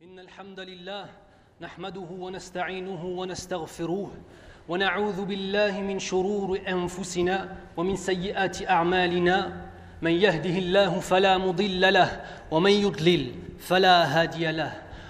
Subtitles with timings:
[0.00, 1.06] إن الحمد لله
[1.60, 4.10] نحمده ونستعينه ونستغفروه
[4.68, 9.66] ونعوذ بالله من شرور أنفسنا ومن سيئات أعمالنا.
[10.02, 14.72] من يهده الله فلا مضل له ومن يضلل فلا هادي له.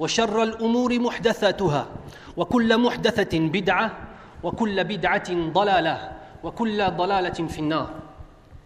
[0.00, 1.86] وشر الامور محدثاتها
[2.36, 3.98] وكل محدثه بدعه
[4.42, 6.12] وكل بدعه ضلاله
[6.44, 7.90] وكل ضلاله في النار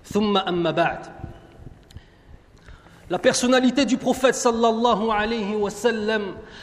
[0.05, 1.06] ثم اما بعد
[3.11, 6.23] La personnalité du prophète sallallahu alayhi wa sallam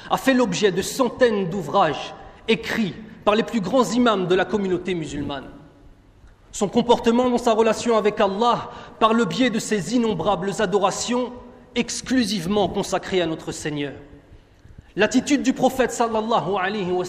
[0.10, 2.16] a fait l'objet de centaines d'ouvrages
[2.48, 5.50] écrits par les plus grands imams de la communauté musulmane.
[6.54, 11.34] Son comportement dans sa relation avec Allah par le biais de ses innombrables adorations
[11.76, 13.94] exclusivement consacrées à notre Seigneur.
[14.95, 17.05] L'attitude du prophète sallallahu alayhi wa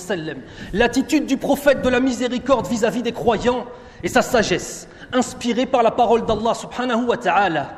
[0.72, 3.66] l'attitude du prophète de la miséricorde vis-à-vis des croyants
[4.04, 7.70] et sa sagesse, inspirée par la parole d'Allah subhanahu wa ta'ala,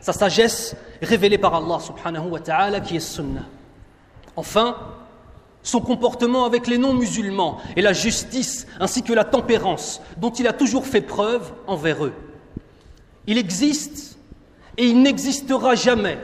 [0.00, 3.46] sa sagesse révélée par Allah subhanahu wa ta'ala qui est sunnah.
[4.36, 4.76] Enfin,
[5.62, 10.52] son comportement avec les non-musulmans et la justice ainsi que la tempérance dont il a
[10.52, 12.14] toujours fait preuve envers eux.
[13.26, 14.18] Il existe
[14.76, 16.18] et il n'existera jamais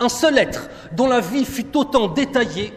[0.00, 2.72] un seul être dont la vie fut autant détaillée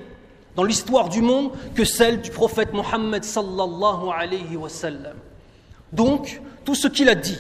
[0.56, 5.16] dans l'histoire du monde que celle du prophète Mohammed sallallahu alayhi wa sallam.
[5.94, 7.38] Donc, tout ce qu'il a dit,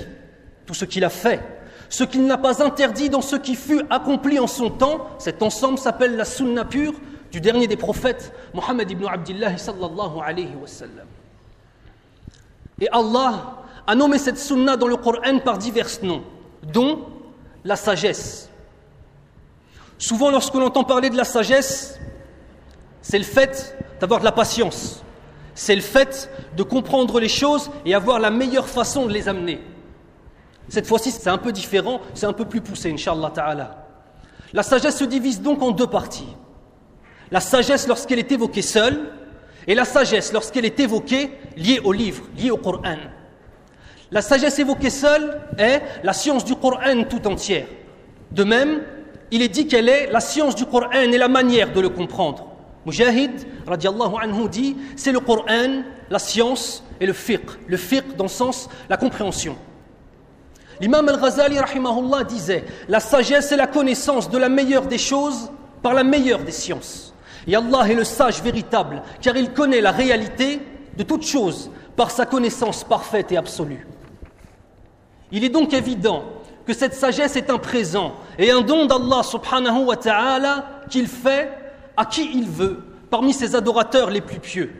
[0.66, 1.42] tout ce qu'il a fait,
[1.90, 5.78] ce qu'il n'a pas interdit dans ce qui fut accompli en son temps, cet ensemble
[5.78, 6.94] s'appelle la sunna pure
[7.31, 10.68] du dernier des prophètes, Mohammed ibn Abdullah sallallahu alayhi wa.
[12.80, 16.24] Et Allah a nommé cette sunna dans le Coran par divers noms,
[16.63, 17.06] dont
[17.63, 18.50] la sagesse.
[20.01, 22.00] Souvent, lorsque l'on entend parler de la sagesse,
[23.03, 25.03] c'est le fait d'avoir de la patience.
[25.53, 29.62] C'est le fait de comprendre les choses et avoir la meilleure façon de les amener.
[30.69, 33.85] Cette fois-ci, c'est un peu différent, c'est un peu plus poussé, Inch'Allah ta'ala.
[34.53, 36.35] La sagesse se divise donc en deux parties.
[37.29, 39.13] La sagesse lorsqu'elle est évoquée seule,
[39.68, 42.97] et la sagesse lorsqu'elle est évoquée liée au livre, liée au Coran.
[44.09, 47.68] La sagesse évoquée seule est la science du Coran tout entière.
[48.31, 48.81] De même,
[49.31, 52.47] il est dit qu'elle est la science du Coran et la manière de le comprendre.
[52.86, 53.31] Mujahid,
[53.66, 57.50] radiallahu anhu, dit c'est le Coran, la science et le fiqh.
[57.68, 59.56] Le fiqh dans le sens la compréhension.
[60.81, 65.94] L'imam al-Ghazali, rahimahullah, disait la sagesse est la connaissance de la meilleure des choses par
[65.94, 67.13] la meilleure des sciences.
[67.48, 70.59] Et Allah est le sage véritable, car il connaît la réalité
[70.98, 73.88] de toute chose par sa connaissance parfaite et absolue.
[75.31, 76.24] Il est donc évident
[76.66, 81.50] que cette sagesse est un présent et un don d'Allah subhanahu wa ta'ala qu'il fait
[81.97, 84.70] à qui il veut parmi ses adorateurs les plus pieux.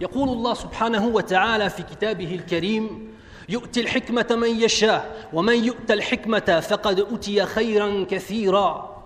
[0.00, 3.08] يقول الله سبحانه وتعالى في كتابه الكريم
[3.48, 8.96] يؤتي الحكمة من يشاء ومن يؤت الحكمة فقد أوتي خيرا كثيرا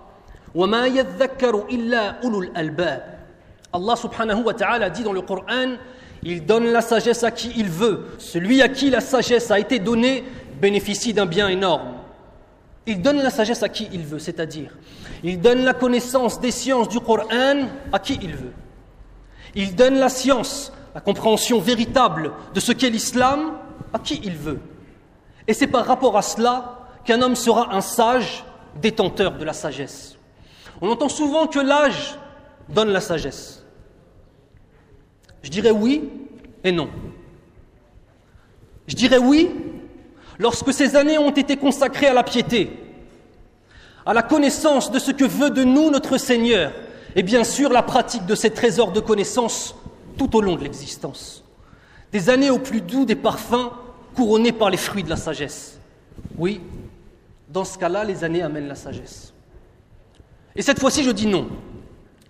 [0.55, 3.21] وما يذكر إلا أولو الألباب
[3.73, 5.77] Allah subhanahu wa ta'ala dit dans le Coran
[6.23, 8.07] il donne la sagesse à qui il veut.
[8.17, 10.25] Celui à qui la sagesse a été donnée
[10.59, 11.94] bénéficie d'un bien énorme.
[12.86, 14.76] Il donne la sagesse à qui il veut, c'est-à-dire,
[15.24, 18.52] il donne la connaissance des sciences du Coran à qui il veut.
[19.54, 23.58] Il donne la science, la compréhension véritable de ce qu'est l'islam
[23.92, 24.60] à qui il veut.
[25.48, 28.44] Et c'est par rapport à cela qu'un homme sera un sage
[28.80, 30.16] détenteur de la sagesse.
[30.80, 32.16] On entend souvent que l'âge
[32.68, 33.64] donne la sagesse.
[35.42, 36.10] Je dirais oui
[36.62, 36.88] et non.
[38.86, 39.50] Je dirais oui
[40.38, 42.70] lorsque ces années ont été consacrées à la piété,
[44.04, 46.72] à la connaissance de ce que veut de nous notre Seigneur,
[47.14, 49.74] et bien sûr la pratique de ces trésors de connaissances
[50.16, 51.44] tout au long de l'existence.
[52.12, 53.70] Des années au plus doux des parfums
[54.14, 55.78] couronnées par les fruits de la sagesse.
[56.38, 56.60] Oui,
[57.48, 59.32] dans ce cas-là, les années amènent la sagesse.
[60.54, 61.48] Et cette fois-ci, je dis non.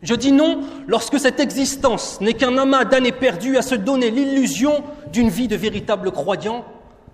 [0.03, 4.85] Je dis non lorsque cette existence n'est qu'un amas d'années perdues à se donner l'illusion
[5.13, 6.65] d'une vie de véritable croyant,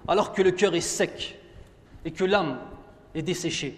[0.09, 1.39] alors que le cœur est sec
[2.05, 2.59] et que l'âme
[3.15, 3.77] est desséchée.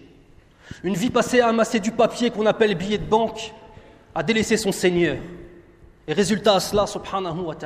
[0.83, 3.53] Une vie passée à amasser du papier qu'on appelle billet de banque,
[4.15, 5.19] à délaisser son Seigneur.
[6.07, 7.57] Et résultat à cela, subhanahu wa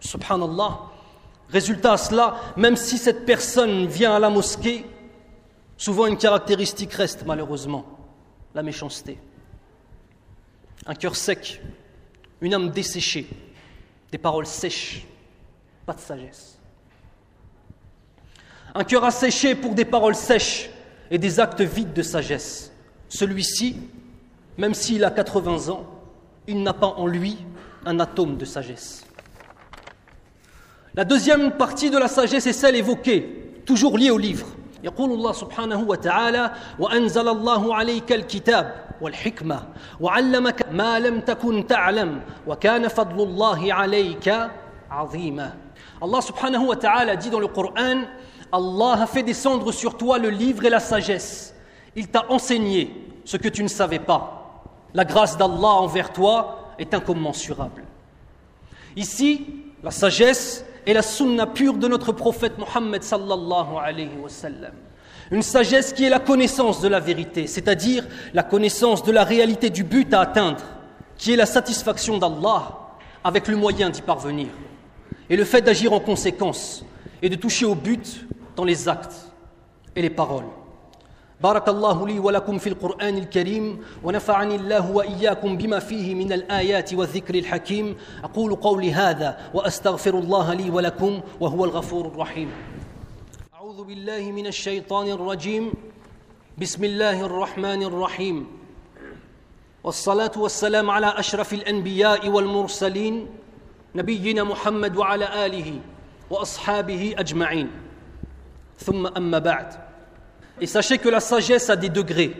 [0.00, 0.80] subhanallah,
[1.48, 4.84] résultat à cela, même si cette personne vient à la mosquée,
[5.76, 7.84] souvent une caractéristique reste malheureusement,
[8.54, 9.18] la méchanceté.
[10.86, 11.60] Un cœur sec,
[12.40, 13.26] une âme desséchée,
[14.10, 15.06] des paroles sèches,
[15.86, 16.58] pas de sagesse
[18.75, 20.69] Un cœur asséché pour des paroles sèches
[21.09, 22.71] et des actes vides de sagesse.
[23.09, 23.77] Celui-ci,
[24.57, 25.85] même s'il a 80 ans,
[26.47, 27.37] il n'a pas en lui
[27.85, 29.03] un atome de sagesse.
[30.93, 34.47] La deuxième partie de la sagesse est celle évoquée, toujours liée au livre.
[34.83, 39.63] يقول الله سبحانه وتعالى وأنزل الله عليك الكتاب والحكمة
[39.99, 44.33] وعلمك ما لم تكن تعلم وكان فضل الله عليك
[44.91, 45.53] عظيما
[45.99, 48.05] Allah subhanahu wa ta'ala dit dans le Coran
[48.52, 51.54] Allah a fait descendre sur toi le livre et la sagesse.
[51.96, 52.94] Il t'a enseigné
[53.24, 54.62] ce que tu ne savais pas.
[54.92, 57.84] La grâce d'Allah envers toi est incommensurable.
[58.94, 59.46] Ici,
[59.82, 64.72] la sagesse est la sunna pure de notre prophète Mohammed sallallahu alayhi wa sallam.
[65.30, 69.70] Une sagesse qui est la connaissance de la vérité, c'est-à-dire la connaissance de la réalité
[69.70, 70.62] du but à atteindre,
[71.16, 72.80] qui est la satisfaction d'Allah
[73.24, 74.48] avec le moyen d'y parvenir,
[75.30, 76.84] et le fait d'agir en conséquence
[77.22, 78.26] et de toucher au but
[78.56, 79.30] dans les actes
[79.96, 80.50] et les paroles.
[81.42, 87.34] بارك الله لي ولكم في القرآن الكريم ونفعني الله وإياكم بما فيه من الآيات والذكر
[87.34, 92.50] الحكيم أقول قولي هذا وأستغفر الله لي ولكم وهو الغفور الرحيم
[93.54, 95.72] أعوذ بالله من الشيطان الرجيم
[96.58, 98.46] بسم الله الرحمن الرحيم
[99.84, 103.26] والصلاة والسلام على أشرف الأنبياء والمرسلين
[103.94, 105.80] نبينا محمد وعلى آله
[106.30, 107.70] وأصحابه أجمعين
[110.60, 112.36] Et sachez que la sagesse a des degrés.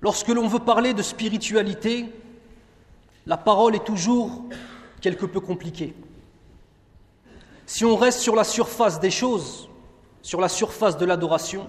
[0.00, 2.06] Lorsque l'on veut parler de spiritualité,
[3.26, 4.44] la parole est toujours
[5.00, 5.94] quelque peu compliquée.
[7.66, 9.68] Si on reste sur la surface des choses,
[10.22, 11.68] sur la surface de l'adoration,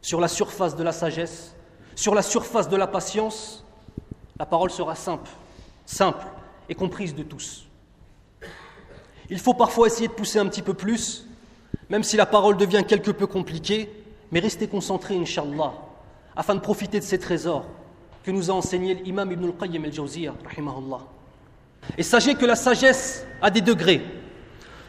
[0.00, 1.54] sur la surface de la sagesse,
[1.94, 3.64] sur la surface de la patience,
[4.38, 5.30] la parole sera simple,
[5.84, 6.24] simple
[6.68, 7.66] et comprise de tous.
[9.30, 11.27] Il faut parfois essayer de pousser un petit peu plus,
[11.90, 13.90] même si la parole devient quelque peu compliquée,
[14.30, 15.72] mais restez concentrés, Inch'Allah,
[16.36, 17.64] afin de profiter de ces trésors
[18.24, 20.34] que nous a enseigné l'imam Ibn al-Qayyim al-Jawziyah.
[21.96, 24.02] Et sachez que la sagesse a des degrés.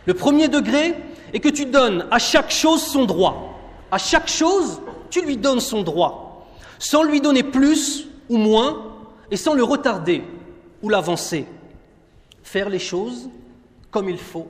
[0.06, 0.96] Le premier degré
[1.34, 3.60] est que tu donnes à chaque chose son droit.
[3.92, 6.48] À chaque chose, tu lui donnes son droit,
[6.78, 8.86] sans lui donner plus ou moins,
[9.32, 10.24] et sans le retarder
[10.82, 11.46] ou l'avancer.
[12.44, 13.30] Faire les choses
[13.92, 14.48] comme il faut,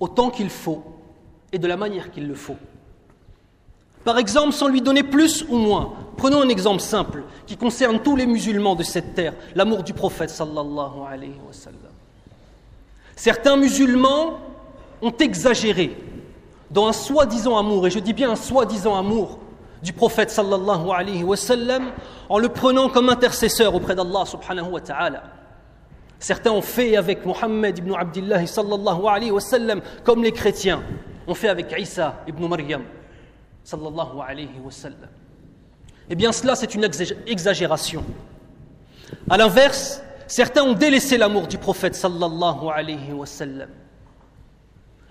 [0.00, 0.82] autant qu'il faut,
[1.52, 2.56] et de la manière qu'il le faut.
[4.04, 5.92] Par exemple, sans lui donner plus ou moins.
[6.16, 10.30] Prenons un exemple simple qui concerne tous les musulmans de cette terre, l'amour du prophète
[10.30, 11.78] sallallahu alayhi wa sallam.
[13.14, 14.38] Certains musulmans
[15.00, 15.96] ont exagéré
[16.70, 19.38] dans un soi-disant amour, et je dis bien un soi-disant amour
[19.82, 21.92] du prophète sallallahu alayhi wa sallam,
[22.28, 25.22] en le prenant comme intercesseur auprès d'Allah subhanahu wa ta'ala.
[26.18, 29.40] Certains ont fait avec Muhammad ibn Abdullah sallallahu alayhi wa
[30.04, 30.82] comme les chrétiens
[31.26, 32.82] ont fait avec Isa ibn Maryam
[33.64, 35.08] sallallahu alayhi wa sallam.
[36.10, 36.84] Eh bien cela c'est une
[37.26, 38.04] exagération.
[39.28, 43.68] A l'inverse, certains ont délaissé l'amour du prophète sallallahu alayhi wa sallam.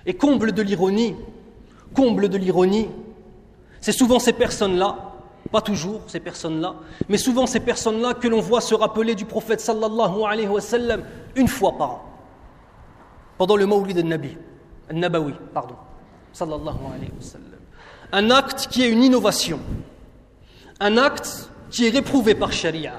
[0.05, 1.15] Et comble de l'ironie,
[1.93, 2.89] comble de l'ironie,
[3.79, 4.97] c'est souvent ces personnes-là,
[5.51, 6.75] pas toujours ces personnes-là,
[7.09, 11.03] mais souvent ces personnes-là que l'on voit se rappeler du prophète sallallahu alayhi wa sallam
[11.35, 12.01] une fois par an,
[13.37, 14.37] pendant le Mawlid al-Nabi,
[14.89, 15.75] al-Nabawi, pardon,
[16.39, 17.11] alayhi
[18.13, 19.59] un acte qui est une innovation,
[20.79, 22.93] un acte qui est réprouvé par Sharia.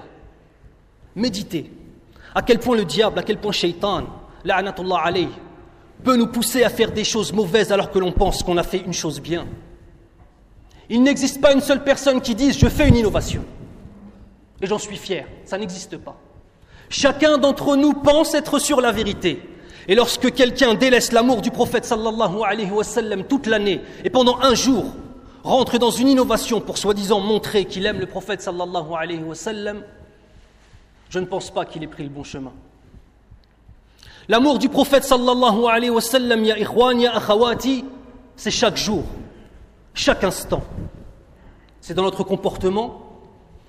[1.14, 1.70] Méditez
[2.34, 4.04] à quel point le diable, à quel point Shaitan,
[4.44, 5.28] la'anatullah alayh,
[6.02, 8.78] peut nous pousser à faire des choses mauvaises alors que l'on pense qu'on a fait
[8.78, 9.46] une chose bien.
[10.88, 13.44] Il n'existe pas une seule personne qui dise je fais une innovation.
[14.60, 16.16] Et j'en suis fier, ça n'existe pas.
[16.88, 19.42] Chacun d'entre nous pense être sur la vérité.
[19.88, 24.38] Et lorsque quelqu'un délaisse l'amour du prophète sallallahu alayhi wa sallam toute l'année et pendant
[24.40, 24.84] un jour
[25.42, 29.82] rentre dans une innovation pour soi-disant montrer qu'il aime le prophète sallallahu alayhi wa sallam,
[31.10, 32.52] je ne pense pas qu'il ait pris le bon chemin.
[34.28, 36.56] L'amour du prophète sallallahu alayhi wa sallam, ya
[38.36, 39.02] c'est chaque jour,
[39.94, 40.62] chaque instant.
[41.80, 43.02] C'est dans notre comportement,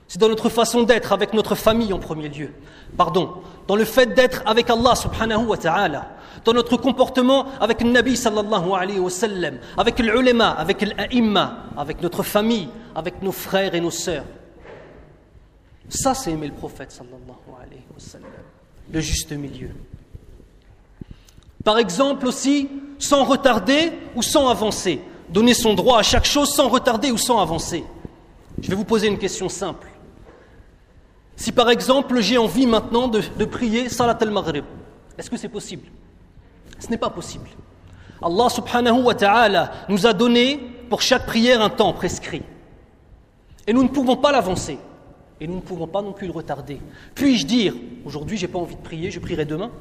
[0.07, 2.51] C'est dans notre façon d'être avec notre famille en premier lieu.
[2.97, 6.09] Pardon, dans le fait d'être avec Allah subhanahu wa ta'ala,
[6.43, 12.01] dans notre comportement avec le Nabi sallallahu alayhi wa sallam, avec l'ulema, avec l'a'imma, avec
[12.01, 14.25] notre famille, avec nos frères et nos sœurs.
[15.89, 18.19] Ça, c'est aimer le prophète sallallahu alayhi wa
[18.91, 19.69] le juste milieu.
[21.63, 25.01] Par exemple aussi, sans retarder ou sans avancer.
[25.29, 27.83] Donner son droit à chaque chose sans retarder ou sans avancer.
[28.61, 29.87] Je vais vous poser une question simple.
[31.35, 34.65] Si par exemple j'ai envie maintenant de, prier Salat al-Maghrib,
[35.17, 35.87] est-ce que c'est possible?
[36.79, 37.49] Ce n'est pas possible.
[38.21, 40.57] Allah subhanahu wa ta'ala nous a donné
[40.89, 42.43] pour chaque prière un temps prescrit.
[43.67, 44.77] Et nous ne pouvons pas l'avancer.
[45.39, 46.79] Et nous ne pouvons pas non plus le retarder.
[47.15, 47.73] Puis-je dire,
[48.05, 49.71] aujourd'hui j'ai pas envie de prier, je prierai demain?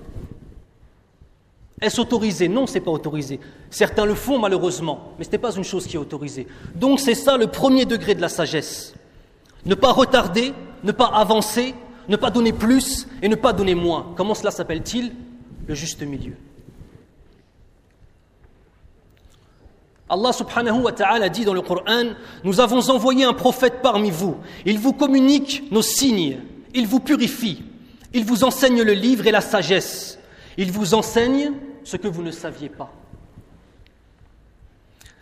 [1.81, 2.49] Est-ce autorisé?
[2.49, 3.41] Non, ce n'est pas autorisé.
[3.69, 6.47] Certains le font malheureusement, mais ce n'est pas une chose qui est autorisée.
[6.77, 8.95] Donc c'est ça le premier degré de la sagesse.
[9.67, 11.75] Ne pas retarder, ne pas avancer,
[12.09, 14.13] ne pas donner plus et ne pas donner moins.
[14.17, 15.13] Comment cela s'appelle-t-il?
[15.67, 16.37] Le juste milieu.
[20.09, 22.11] Allah subhanahu wa ta'ala dit dans le Coran,
[22.45, 24.37] nous avons envoyé un prophète parmi vous.
[24.67, 26.39] Il vous communique nos signes,
[26.75, 27.63] il vous purifie,
[28.13, 30.19] il vous enseigne le livre et la sagesse,
[30.59, 32.93] il vous enseigne ce que vous ne saviez pas.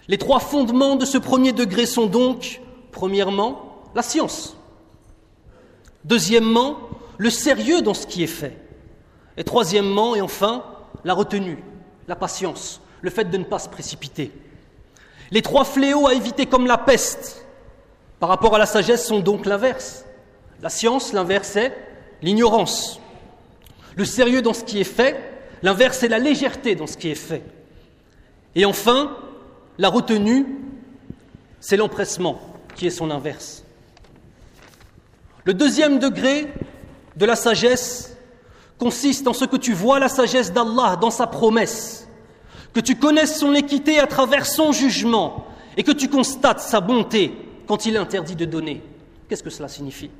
[0.08, 4.56] Les trois fondements de ce premier degré sont donc, premièrement, la science.
[6.04, 6.78] Deuxièmement,
[7.18, 8.56] le sérieux dans ce qui est fait.
[9.36, 10.64] Et troisièmement, et enfin,
[11.04, 11.58] la retenue,
[12.08, 14.32] la patience, le fait de ne pas se précipiter.
[15.30, 17.46] Les trois fléaux à éviter comme la peste
[18.18, 20.04] par rapport à la sagesse sont donc l'inverse.
[20.62, 21.76] La science, l'inverse est
[22.20, 23.00] l'ignorance.
[23.96, 25.16] Le sérieux dans ce qui est fait,
[25.62, 27.42] l'inverse est la légèreté dans ce qui est fait.
[28.54, 29.16] Et enfin,
[29.78, 30.46] la retenue,
[31.60, 32.40] c'est l'empressement
[32.74, 33.64] qui est son inverse.
[35.44, 36.52] Le deuxième degré
[37.16, 38.16] de la sagesse
[38.78, 42.08] consiste en ce que tu vois la sagesse d'Allah dans sa promesse,
[42.74, 47.34] que tu connaisses son équité à travers son jugement et que tu constates sa bonté
[47.66, 48.82] quand il interdit de donner.
[49.28, 50.10] Qu'est-ce que cela signifie?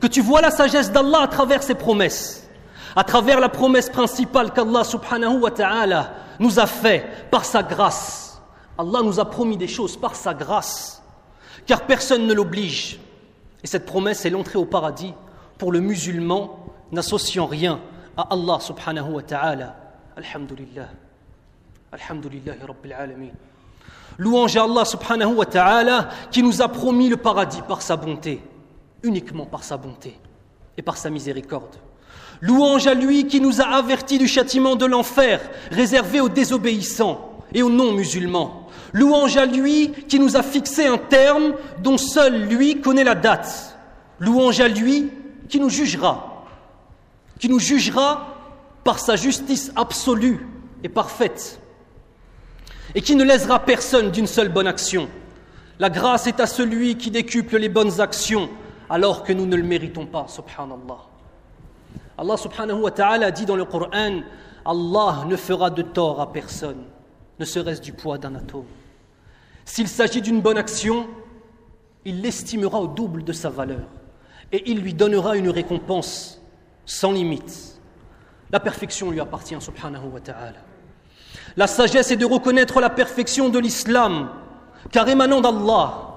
[0.00, 2.48] Que tu vois la sagesse d'Allah à travers ses promesses,
[2.96, 8.40] à travers la promesse principale qu'Allah subhanahu wa ta'ala nous a fait par sa grâce.
[8.78, 11.02] Allah nous a promis des choses par sa grâce,
[11.66, 12.98] car personne ne l'oblige.
[13.66, 15.12] Et cette promesse est l'entrée au paradis
[15.58, 17.80] pour le musulman n'associant rien
[18.16, 19.74] à Allah subhanahu wa ta'ala.
[20.16, 20.86] Alhamdulillah.
[21.90, 23.32] Alhamdulillah Rabbil Alamin.
[24.18, 28.40] Louange à Allah subhanahu wa ta'ala qui nous a promis le paradis par sa bonté,
[29.02, 30.16] uniquement par sa bonté
[30.78, 31.74] et par sa miséricorde.
[32.40, 35.40] Louange à lui qui nous a avertis du châtiment de l'enfer
[35.72, 38.65] réservé aux désobéissants et aux non-musulmans.
[38.92, 43.76] Louange à lui qui nous a fixé un terme dont seul lui connaît la date.
[44.18, 45.10] Louange à lui
[45.48, 46.44] qui nous jugera,
[47.38, 48.34] qui nous jugera
[48.84, 50.46] par sa justice absolue
[50.82, 51.60] et parfaite,
[52.94, 55.08] et qui ne lèsera personne d'une seule bonne action.
[55.78, 58.48] La grâce est à celui qui décuple les bonnes actions
[58.88, 60.98] alors que nous ne le méritons pas, subhanallah.
[62.18, 64.22] Allah subhanahu wa ta'ala dit dans le Coran,
[64.64, 66.82] Allah ne fera de tort à personne
[67.38, 68.64] ne serait-ce du poids d'un atome.
[69.64, 71.06] S'il s'agit d'une bonne action,
[72.04, 73.86] il l'estimera au double de sa valeur
[74.52, 76.40] et il lui donnera une récompense
[76.84, 77.80] sans limite.
[78.52, 80.60] La perfection lui appartient, subhanahu wa ta'ala.
[81.56, 84.30] La sagesse est de reconnaître la perfection de l'islam,
[84.92, 86.14] car émanant d'Allah.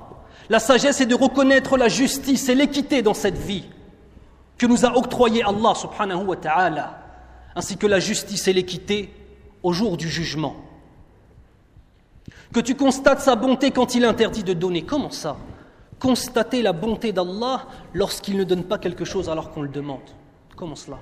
[0.50, 3.66] La sagesse est de reconnaître la justice et l'équité dans cette vie
[4.58, 7.02] que nous a octroyé Allah subhanahu wa ta'ala,
[7.56, 9.12] ainsi que la justice et l'équité
[9.64, 10.69] au jour du jugement
[12.54, 14.84] que tu constates sa bonté quand il interdit de donner.
[14.84, 15.38] Comment ça
[16.00, 20.00] Constater la bonté d'Allah lorsqu'il ne donne pas quelque chose alors qu'on le demande.
[20.56, 20.98] Comment cela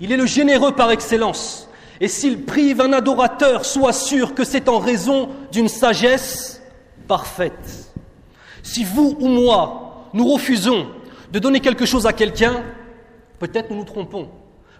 [0.00, 1.68] Il est le généreux par excellence.
[2.00, 6.62] Et s'il prive un adorateur, sois sûr que c'est en raison d'une sagesse
[7.06, 7.92] parfaite.
[8.62, 10.86] Si vous ou moi, nous refusons
[11.30, 12.62] de donner quelque chose à quelqu'un,
[13.38, 14.28] peut-être nous nous trompons.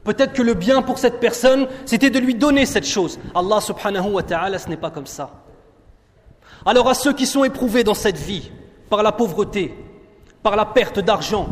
[0.04, 3.18] Peut-être que le bien pour cette personne, c'était de lui donner cette chose.
[3.34, 5.41] Allah subhanahu wa ta'ala, ce n'est pas comme ça.
[6.64, 8.50] Alors à ceux qui sont éprouvés dans cette vie
[8.88, 9.74] par la pauvreté,
[10.42, 11.48] par la perte d'argent,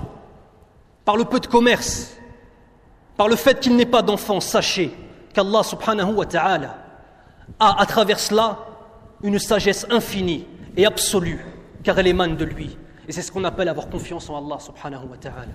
[1.05, 2.17] par le peu de commerce,
[3.17, 4.95] par le fait qu'il n'ait pas d'enfants, sachez
[5.33, 6.79] qu'Allah subhanahu wa ta'ala
[7.59, 8.59] a à travers cela
[9.23, 11.45] une sagesse infinie et absolue,
[11.83, 12.77] car elle émane de lui.
[13.09, 15.53] Et c'est ce qu'on appelle avoir confiance en Allah subhanahu wa ta'ala.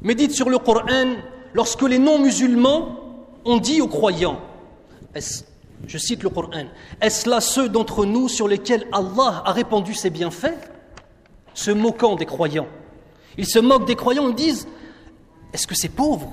[0.00, 1.16] Médite sur le Coran
[1.54, 3.07] lorsque les non-musulmans
[3.44, 4.40] on dit aux croyants,
[5.86, 6.66] Je cite le Coran.
[7.00, 10.58] Est-ce là ceux d'entre nous sur lesquels Allah a répandu ses bienfaits?
[11.54, 12.68] Se moquant des croyants.
[13.36, 14.66] Ils se moquent des croyants, ils disent
[15.52, 16.32] Est-ce que c'est pauvre?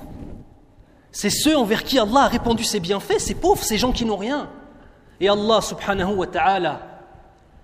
[1.12, 4.16] C'est ceux envers qui Allah a répandu ses bienfaits, c'est pauvres, ces gens qui n'ont
[4.16, 4.50] rien.
[5.18, 7.00] Et Allah subhanahu wa ta'ala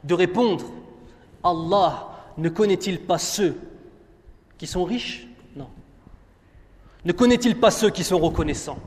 [0.04, 0.64] de répondre
[1.44, 2.08] Allah
[2.38, 3.58] ne connaît-il pas ceux
[4.56, 5.26] qui sont riches?
[5.54, 5.68] Non.
[7.04, 8.78] Ne connaît-il pas ceux qui sont reconnaissants?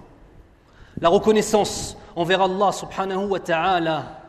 [1.02, 4.22] La reconnaissance envers Allah subhanahu wa ta'ala,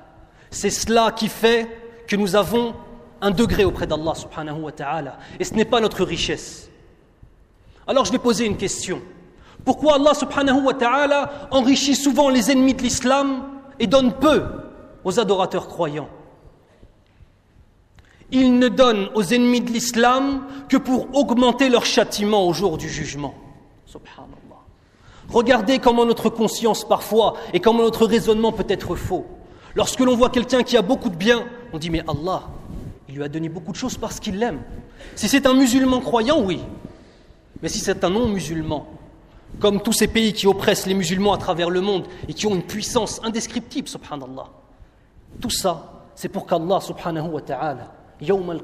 [0.50, 1.68] c'est cela qui fait
[2.08, 2.75] que nous avons
[3.20, 5.18] un degré auprès d'Allah subhanahu wa ta'ala.
[5.38, 6.68] Et ce n'est pas notre richesse.
[7.87, 9.00] Alors je vais poser une question.
[9.64, 13.44] Pourquoi Allah subhanahu wa ta'ala enrichit souvent les ennemis de l'islam
[13.78, 14.44] et donne peu
[15.04, 16.08] aux adorateurs croyants?
[18.32, 22.88] Il ne donne aux ennemis de l'islam que pour augmenter leur châtiment au jour du
[22.88, 23.35] jugement.
[23.87, 24.35] Subhanallah.
[25.30, 29.26] Regardez comment notre conscience parfois et comment notre raisonnement peut être faux.
[29.75, 32.45] Lorsque l'on voit quelqu'un qui a beaucoup de biens, on dit mais Allah,
[33.09, 34.61] il lui a donné beaucoup de choses parce qu'il l'aime.
[35.14, 36.61] Si c'est un musulman croyant, oui.
[37.62, 38.87] Mais si c'est un non-musulman,
[39.61, 42.54] comme tous ces pays qui oppressent les musulmans à travers le monde et qui ont
[42.54, 44.49] une puissance indescriptible, subhanallah,
[45.40, 48.61] tout ça, c'est pour qu'Allah subhanahu wa ta'ala Yawm al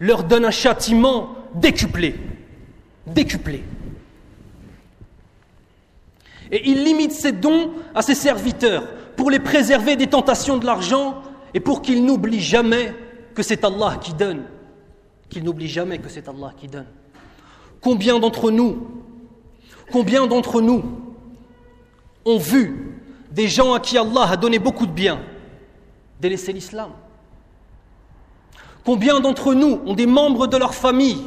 [0.00, 2.14] leur donne un châtiment décuplé.
[3.06, 3.62] Décuplé.
[6.50, 8.86] Et il limite ses dons à ses serviteurs
[9.16, 11.22] pour les préserver des tentations de l'argent
[11.54, 12.94] et pour qu'ils n'oublient jamais
[13.34, 14.44] que c'est Allah qui donne.
[15.28, 16.86] Qu'ils n'oublient jamais que c'est Allah qui donne.
[17.80, 18.86] Combien d'entre nous,
[19.92, 20.82] combien d'entre nous
[22.24, 25.20] ont vu des gens à qui Allah a donné beaucoup de biens
[26.20, 26.90] délaisser l'islam?
[28.84, 31.22] Combien d'entre nous ont des membres de leur famille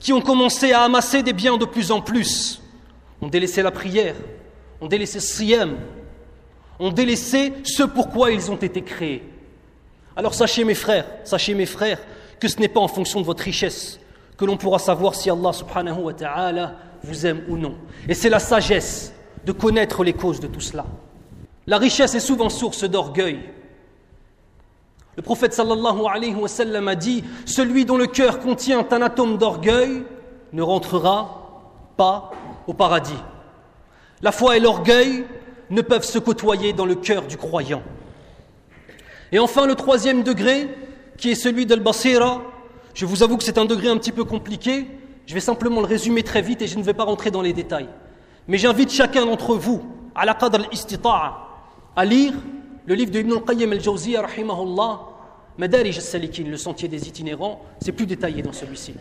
[0.00, 2.60] qui ont commencé à amasser des biens de plus en plus,
[3.20, 4.16] ont délaissé la prière,
[4.80, 5.76] ont délaissé siyam,
[6.78, 9.22] ont délaissé ce pourquoi ils ont été créés.
[10.16, 12.00] Alors sachez mes frères, sachez mes frères,
[12.40, 14.00] que ce n'est pas en fonction de votre richesse
[14.36, 16.74] que l'on pourra savoir si Allah subhanahu wa ta'ala
[17.04, 17.76] vous aime ou non.
[18.08, 19.12] Et c'est la sagesse
[19.44, 20.84] de connaître les causes de tout cela.
[21.66, 23.38] La richesse est souvent source d'orgueil,
[25.16, 29.38] le prophète sallallahu alayhi wa sallam a dit Celui dont le cœur contient un atome
[29.38, 30.02] d'orgueil
[30.52, 31.62] ne rentrera
[31.96, 32.32] pas
[32.66, 33.22] au paradis.
[34.22, 35.24] La foi et l'orgueil
[35.70, 37.82] ne peuvent se côtoyer dans le cœur du croyant.
[39.32, 40.68] Et enfin, le troisième degré,
[41.18, 42.42] qui est celui de l'basira,
[42.94, 44.86] je vous avoue que c'est un degré un petit peu compliqué.
[45.26, 47.52] Je vais simplement le résumer très vite et je ne vais pas rentrer dans les
[47.52, 47.88] détails.
[48.46, 49.82] Mais j'invite chacun d'entre vous,
[50.14, 50.68] à la qadr al
[51.96, 52.32] à lire
[52.86, 55.00] le livre de Ibn al-Qayyim al-Jawziyya, rahimahullah,
[55.56, 58.94] Madarij al-Salikin, le sentier des itinérants, c'est plus détaillé dans celui-ci.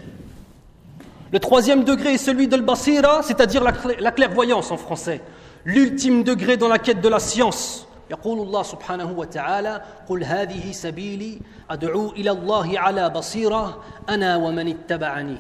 [1.33, 5.21] Le troisième degré est celui de l'basira, c'est-à-dire la, clairvoyance en français.
[5.65, 7.85] L'ultime degré dans la quête de la science.
[8.11, 15.37] يقول الله سبحانه وتعالى قل هذه سبيلي أدعو إلى الله على بصيرة أنا ومن اتبعني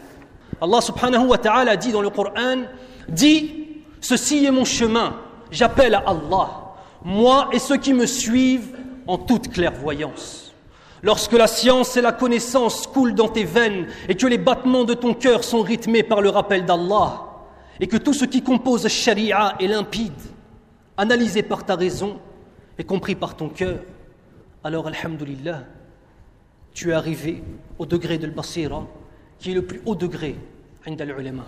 [0.61, 2.65] Allah subhanahu wa ta'ala dit dans le Coran
[3.09, 5.15] dit ceci est mon chemin
[5.51, 10.42] j'appelle à Allah moi et ceux qui me suivent en toute clairvoyance.
[11.03, 14.95] Lorsque la science et la connaissance coulent dans tes veines et que les battements de
[14.95, 17.25] ton cœur sont rythmés par le rappel d'Allah
[17.79, 20.21] et que tout ce qui compose Sharia est limpide,
[20.97, 22.19] analysé par ta raison
[22.77, 23.79] et compris par ton cœur,
[24.65, 25.63] alors Alhamdulillah,
[26.75, 27.45] tu es arrivé
[27.79, 28.85] au degré de l'basira
[29.39, 30.37] qui est le plus haut degré
[30.87, 31.47] عند العلماء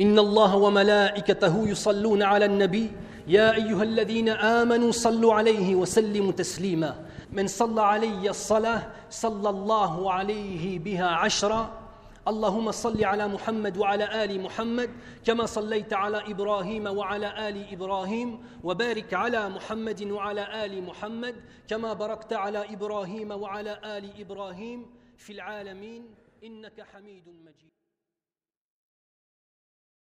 [0.00, 2.90] إن الله وملائكته يصلون على النبي
[3.28, 6.96] يا ايها الذين امنوا صلوا عليه وسلموا تسليما
[7.31, 11.81] من صلى علي الصلاة صلى الله عليه بها عشرا
[12.27, 14.89] اللهم صل على محمد وعلى آل محمد
[15.25, 21.35] كما صليت على إبراهيم وعلى آل إبراهيم وبارك على محمد وعلى آل محمد
[21.67, 24.85] كما باركت على إبراهيم وعلى آل إبراهيم
[25.17, 27.80] في العالمين إنك حميد مجيد.